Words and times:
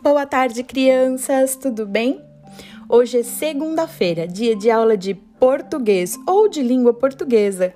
Boa 0.00 0.26
tarde, 0.26 0.62
crianças, 0.62 1.56
tudo 1.56 1.86
bem? 1.86 2.22
Hoje 2.88 3.20
é 3.20 3.22
segunda-feira, 3.22 4.28
dia 4.28 4.54
de 4.54 4.70
aula 4.70 4.96
de 4.96 5.14
português 5.14 6.18
ou 6.26 6.48
de 6.48 6.62
língua 6.62 6.92
portuguesa. 6.92 7.74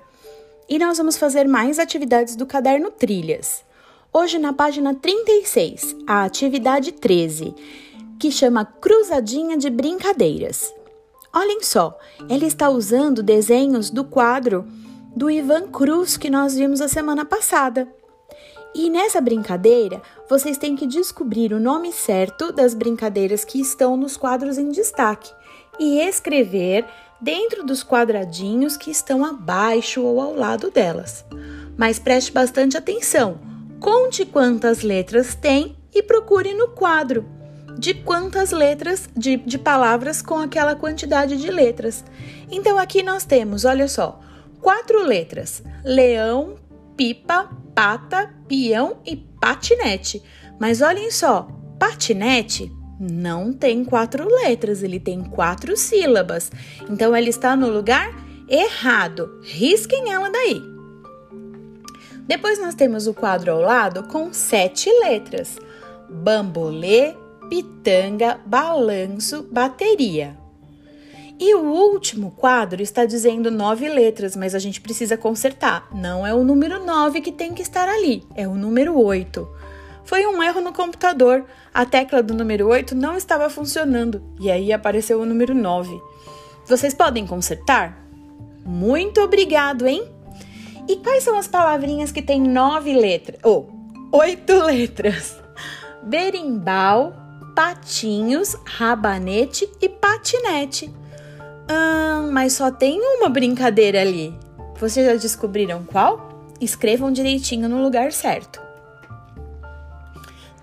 E 0.69 0.77
nós 0.77 0.97
vamos 0.97 1.17
fazer 1.17 1.47
mais 1.47 1.79
atividades 1.79 2.35
do 2.35 2.45
caderno 2.45 2.91
Trilhas. 2.91 3.63
Hoje, 4.13 4.37
na 4.37 4.53
página 4.53 4.93
36, 4.93 5.95
a 6.05 6.23
atividade 6.23 6.91
13, 6.91 7.55
que 8.19 8.31
chama 8.31 8.65
Cruzadinha 8.65 9.57
de 9.57 9.69
Brincadeiras. 9.69 10.73
Olhem 11.33 11.63
só, 11.63 11.97
ele 12.29 12.45
está 12.45 12.69
usando 12.69 13.23
desenhos 13.23 13.89
do 13.89 14.03
quadro 14.03 14.67
do 15.15 15.29
Ivan 15.29 15.67
Cruz 15.69 16.17
que 16.17 16.29
nós 16.29 16.55
vimos 16.55 16.81
a 16.81 16.87
semana 16.87 17.25
passada. 17.25 17.87
E 18.73 18.89
nessa 18.89 19.19
brincadeira, 19.19 20.01
vocês 20.29 20.57
têm 20.57 20.75
que 20.75 20.85
descobrir 20.85 21.53
o 21.53 21.59
nome 21.59 21.91
certo 21.91 22.51
das 22.51 22.73
brincadeiras 22.73 23.43
que 23.43 23.59
estão 23.59 23.97
nos 23.97 24.15
quadros 24.15 24.57
em 24.57 24.69
destaque 24.69 25.31
e 25.79 25.99
escrever 25.99 26.85
dentro 27.19 27.63
dos 27.63 27.83
quadradinhos 27.83 28.77
que 28.77 28.91
estão 28.91 29.25
abaixo 29.25 30.01
ou 30.03 30.21
ao 30.21 30.35
lado 30.35 30.69
delas. 30.69 31.25
Mas 31.77 31.97
preste 31.97 32.31
bastante 32.31 32.77
atenção. 32.77 33.39
Conte 33.79 34.25
quantas 34.25 34.81
letras 34.81 35.35
tem 35.35 35.75
e 35.93 36.03
procure 36.03 36.53
no 36.53 36.69
quadro 36.69 37.25
de 37.79 37.93
quantas 37.93 38.51
letras, 38.51 39.09
de, 39.15 39.37
de 39.37 39.57
palavras 39.57 40.21
com 40.21 40.37
aquela 40.37 40.75
quantidade 40.75 41.37
de 41.37 41.49
letras. 41.49 42.03
Então 42.51 42.77
aqui 42.77 43.01
nós 43.01 43.23
temos, 43.23 43.63
olha 43.63 43.87
só, 43.87 44.19
quatro 44.61 45.01
letras: 45.01 45.63
leão, 45.83 46.55
pipa, 46.99 47.49
pata, 47.73 48.29
peão 48.45 48.97
e 49.05 49.15
patinete. 49.15 50.21
Mas 50.59 50.81
olhem 50.81 51.09
só, 51.09 51.47
patinete 51.79 52.69
não 52.99 53.53
tem 53.53 53.85
quatro 53.85 54.27
letras, 54.27 54.83
ele 54.83 54.99
tem 54.99 55.23
quatro 55.23 55.77
sílabas. 55.77 56.51
Então 56.89 57.15
ele 57.15 57.29
está 57.29 57.55
no 57.55 57.69
lugar 57.69 58.13
errado. 58.49 59.39
Risquem 59.43 60.11
ela 60.11 60.29
daí. 60.29 60.61
Depois 62.27 62.59
nós 62.59 62.75
temos 62.75 63.07
o 63.07 63.13
quadro 63.13 63.53
ao 63.53 63.61
lado 63.61 64.03
com 64.09 64.33
sete 64.33 64.89
letras: 64.99 65.57
bambolê, 66.09 67.15
pitanga, 67.49 68.41
balanço, 68.45 69.47
bateria. 69.49 70.37
E 71.39 71.55
o 71.55 71.61
último 71.61 72.31
quadro 72.31 72.81
está 72.81 73.05
dizendo 73.05 73.49
nove 73.49 73.87
letras, 73.87 74.35
mas 74.35 74.53
a 74.53 74.59
gente 74.59 74.81
precisa 74.81 75.15
consertar. 75.15 75.87
Não 75.93 76.27
é 76.27 76.33
o 76.33 76.43
número 76.43 76.85
nove 76.85 77.21
que 77.21 77.31
tem 77.31 77.53
que 77.53 77.61
estar 77.61 77.87
ali, 77.87 78.25
é 78.35 78.45
o 78.45 78.55
número 78.55 78.99
oito. 78.99 79.47
Foi 80.03 80.25
um 80.25 80.41
erro 80.41 80.59
no 80.59 80.73
computador. 80.73 81.45
A 81.71 81.85
tecla 81.85 82.23
do 82.23 82.33
número 82.33 82.67
8 82.67 82.95
não 82.95 83.15
estava 83.15 83.47
funcionando 83.47 84.23
e 84.39 84.49
aí 84.49 84.73
apareceu 84.73 85.21
o 85.21 85.25
número 85.25 85.53
9. 85.53 86.01
Vocês 86.65 86.95
podem 86.95 87.27
consertar? 87.27 87.95
Muito 88.65 89.21
obrigado, 89.21 89.85
hein? 89.85 90.03
E 90.87 90.95
quais 90.95 91.23
são 91.23 91.37
as 91.37 91.47
palavrinhas 91.47 92.11
que 92.11 92.23
têm 92.23 92.41
nove 92.41 92.91
letras? 92.91 93.39
Ou 93.43 93.69
oh, 94.11 94.17
oito 94.17 94.53
letras? 94.65 95.37
Berimbau, 96.01 97.13
patinhos, 97.55 98.57
rabanete 98.65 99.69
e 99.79 99.87
patinete. 99.87 100.91
Ah, 101.71 102.27
mas 102.31 102.53
só 102.53 102.71
tem 102.71 102.99
uma 102.99 103.29
brincadeira 103.29 104.01
ali. 104.01 104.33
Vocês 104.79 105.05
já 105.05 105.13
descobriram 105.13 105.83
qual? 105.83 106.49
Escrevam 106.59 107.11
direitinho 107.11 107.69
no 107.69 107.83
lugar 107.83 108.11
certo. 108.11 108.59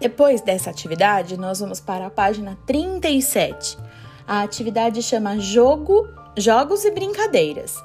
Depois 0.01 0.41
dessa 0.41 0.69
atividade, 0.69 1.37
nós 1.37 1.61
vamos 1.61 1.79
para 1.79 2.07
a 2.07 2.11
página 2.11 2.59
37. 2.67 3.79
A 4.27 4.43
atividade 4.43 5.01
chama 5.01 5.39
Jogo, 5.39 6.09
Jogos 6.37 6.85
e 6.85 6.91
Brincadeiras. 6.91 7.81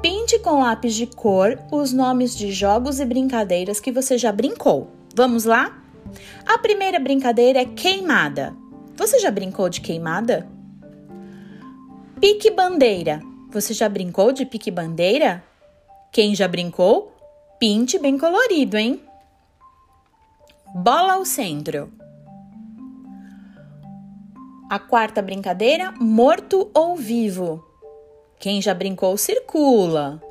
Pinte 0.00 0.38
com 0.38 0.60
lápis 0.60 0.94
de 0.94 1.06
cor 1.06 1.58
os 1.70 1.92
nomes 1.92 2.34
de 2.34 2.50
jogos 2.50 2.98
e 2.98 3.04
brincadeiras 3.04 3.78
que 3.80 3.92
você 3.92 4.16
já 4.16 4.32
brincou. 4.32 4.90
Vamos 5.14 5.44
lá? 5.44 5.78
A 6.46 6.58
primeira 6.58 6.98
brincadeira 6.98 7.60
é 7.60 7.66
queimada. 7.66 8.56
Você 8.96 9.18
já 9.18 9.30
brincou 9.30 9.68
de 9.68 9.82
queimada? 9.82 10.48
Pique-bandeira. 12.22 13.20
Você 13.50 13.74
já 13.74 13.88
brincou 13.88 14.30
de 14.30 14.46
pique-bandeira? 14.46 15.42
Quem 16.12 16.36
já 16.36 16.46
brincou? 16.46 17.12
Pinte 17.58 17.98
bem 17.98 18.16
colorido, 18.16 18.76
hein? 18.78 19.02
Bola 20.72 21.14
ao 21.14 21.24
centro. 21.24 21.92
A 24.70 24.78
quarta 24.78 25.20
brincadeira, 25.20 25.90
morto 25.98 26.70
ou 26.72 26.94
vivo. 26.94 27.60
Quem 28.38 28.62
já 28.62 28.72
brincou 28.72 29.16
circula. 29.16 30.22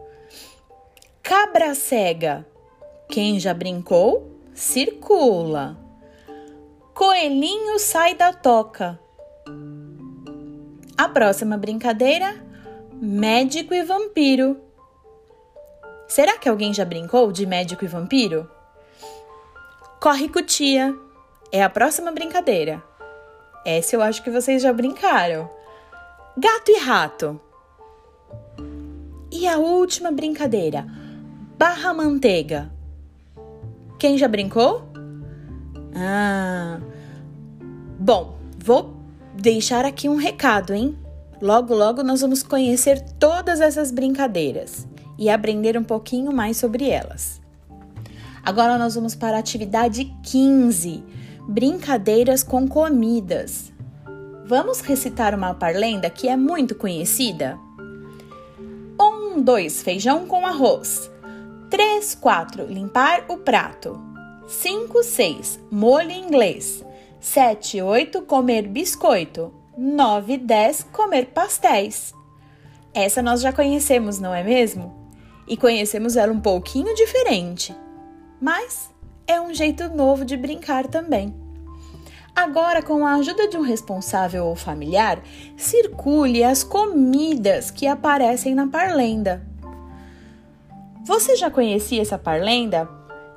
Cabra 1.21 1.75
cega. 1.75 2.47
Quem 3.09 3.37
já 3.37 3.53
brincou 3.53 4.31
circula. 4.53 5.77
Coelhinho 6.93 7.77
sai 7.79 8.15
da 8.15 8.31
toca. 8.31 8.97
Próxima 11.13 11.57
brincadeira: 11.57 12.35
médico 12.93 13.73
e 13.73 13.83
vampiro. 13.83 14.57
Será 16.07 16.37
que 16.37 16.47
alguém 16.47 16.73
já 16.73 16.85
brincou 16.85 17.31
de 17.31 17.45
médico 17.45 17.83
e 17.83 17.87
vampiro? 17.87 18.49
Corre 19.99 20.29
cutia 20.29 20.95
é 21.51 21.61
a 21.61 21.69
próxima 21.69 22.11
brincadeira. 22.11 22.81
Essa 23.65 23.95
eu 23.95 24.01
acho 24.01 24.23
que 24.23 24.31
vocês 24.31 24.61
já 24.61 24.71
brincaram. 24.71 25.49
Gato 26.37 26.71
e 26.71 26.79
rato. 26.79 27.39
E 29.31 29.47
a 29.47 29.57
última 29.57 30.11
brincadeira: 30.11 30.87
barra 31.57 31.93
manteiga. 31.93 32.71
Quem 33.99 34.17
já 34.17 34.27
brincou? 34.27 34.83
Ah. 35.93 36.79
Bom, 37.99 38.37
vou 38.57 38.95
deixar 39.35 39.85
aqui 39.85 40.07
um 40.07 40.15
recado, 40.15 40.73
hein? 40.73 40.97
Logo, 41.41 41.73
logo 41.73 42.03
nós 42.03 42.21
vamos 42.21 42.43
conhecer 42.43 43.01
todas 43.19 43.61
essas 43.61 43.89
brincadeiras 43.89 44.87
e 45.17 45.27
aprender 45.27 45.75
um 45.75 45.83
pouquinho 45.83 46.31
mais 46.31 46.57
sobre 46.57 46.87
elas. 46.87 47.41
Agora 48.43 48.77
nós 48.77 48.93
vamos 48.93 49.15
para 49.15 49.37
a 49.37 49.39
atividade 49.39 50.05
15: 50.23 51.03
Brincadeiras 51.47 52.43
com 52.43 52.67
comidas. 52.67 53.73
Vamos 54.45 54.81
recitar 54.81 55.33
uma 55.33 55.55
parlenda 55.55 56.11
que 56.11 56.27
é 56.27 56.37
muito 56.37 56.75
conhecida? 56.75 57.57
1, 58.99 59.41
2, 59.41 59.81
feijão 59.81 60.27
com 60.27 60.45
arroz. 60.45 61.09
3, 61.71 62.15
4, 62.15 62.65
limpar 62.67 63.25
o 63.29 63.37
prato. 63.37 63.99
5, 64.47 65.01
6, 65.01 65.59
molho 65.71 66.11
inglês. 66.11 66.85
7, 67.19 67.81
8, 67.81 68.21
comer 68.23 68.67
biscoito. 68.67 69.60
9, 69.83 70.37
10, 70.37 70.83
comer 70.93 71.31
pastéis. 71.33 72.13
Essa 72.93 73.19
nós 73.19 73.41
já 73.41 73.51
conhecemos, 73.51 74.19
não 74.19 74.31
é 74.31 74.43
mesmo? 74.43 75.09
E 75.47 75.57
conhecemos 75.57 76.15
ela 76.15 76.31
um 76.31 76.39
pouquinho 76.39 76.93
diferente, 76.93 77.75
mas 78.39 78.91
é 79.25 79.41
um 79.41 79.51
jeito 79.51 79.89
novo 79.89 80.23
de 80.23 80.37
brincar 80.37 80.85
também. 80.85 81.33
Agora, 82.35 82.83
com 82.83 83.07
a 83.07 83.15
ajuda 83.15 83.47
de 83.47 83.57
um 83.57 83.61
responsável 83.61 84.45
ou 84.45 84.55
familiar, 84.55 85.19
circule 85.57 86.43
as 86.43 86.63
comidas 86.63 87.71
que 87.71 87.87
aparecem 87.87 88.53
na 88.53 88.67
parlenda. 88.67 89.43
Você 91.03 91.35
já 91.35 91.49
conhecia 91.49 92.03
essa 92.03 92.19
parlenda? 92.19 92.87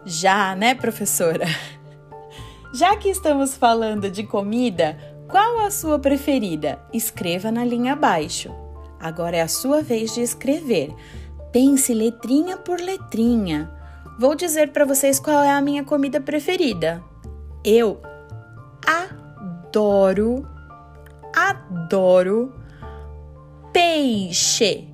Já, 0.04 0.54
né, 0.54 0.74
professora? 0.74 1.46
Já 2.74 2.96
que 2.96 3.08
estamos 3.08 3.56
falando 3.56 4.10
de 4.10 4.24
comida, 4.24 5.13
qual 5.28 5.60
a 5.60 5.70
sua 5.70 5.98
preferida? 5.98 6.78
Escreva 6.92 7.50
na 7.50 7.64
linha 7.64 7.92
abaixo. 7.92 8.54
Agora 9.00 9.36
é 9.36 9.42
a 9.42 9.48
sua 9.48 9.82
vez 9.82 10.14
de 10.14 10.22
escrever. 10.22 10.94
Pense 11.52 11.92
letrinha 11.92 12.56
por 12.56 12.80
letrinha. 12.80 13.70
Vou 14.18 14.34
dizer 14.34 14.72
para 14.72 14.84
vocês 14.84 15.18
qual 15.18 15.42
é 15.42 15.50
a 15.50 15.60
minha 15.60 15.84
comida 15.84 16.20
preferida. 16.20 17.02
Eu 17.64 18.00
adoro, 18.86 20.46
adoro 21.34 22.52
peixe. 23.72 24.88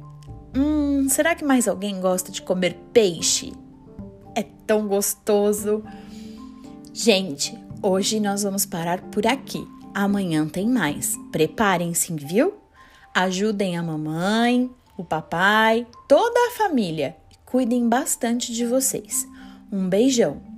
Hum, 0.57 1.09
será 1.09 1.35
que 1.35 1.45
mais 1.45 1.69
alguém 1.69 2.01
gosta 2.01 2.33
de 2.33 2.43
comer 2.43 2.77
peixe? 2.93 3.53
É 4.35 4.43
tão 4.67 4.89
gostoso. 4.89 5.83
Gente, 6.93 7.57
Hoje 7.83 8.21
nós 8.21 8.43
vamos 8.43 8.67
parar 8.67 9.01
por 9.01 9.27
aqui. 9.27 9.67
Amanhã 10.01 10.49
tem 10.49 10.67
mais. 10.67 11.15
Preparem-se, 11.31 12.11
viu? 12.15 12.55
Ajudem 13.15 13.77
a 13.77 13.83
mamãe, 13.83 14.71
o 14.97 15.05
papai, 15.05 15.87
toda 16.09 16.41
a 16.49 16.53
família. 16.53 17.15
Cuidem 17.45 17.87
bastante 17.87 18.51
de 18.51 18.65
vocês. 18.65 19.29
Um 19.71 19.91
beijão. 19.91 20.50